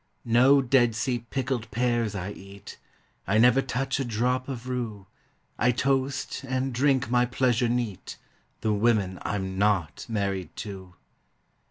No 0.25 0.63
Dead 0.63 0.95
Sea 0.95 1.19
pickled 1.19 1.69
pears 1.69 2.15
I 2.15 2.31
eat; 2.31 2.79
I 3.27 3.37
never 3.37 3.61
touch 3.61 3.99
a 3.99 4.03
drop 4.03 4.49
of 4.49 4.67
rue; 4.67 5.05
I 5.59 5.69
toast, 5.71 6.43
and 6.43 6.73
drink 6.73 7.11
my 7.11 7.27
pleasure 7.27 7.69
neat, 7.69 8.17
The 8.61 8.73
women 8.73 9.19
I'm 9.21 9.59
not 9.59 10.07
married 10.09 10.55
to! 10.65 10.95